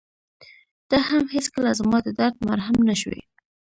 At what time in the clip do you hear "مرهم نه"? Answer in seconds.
2.47-2.95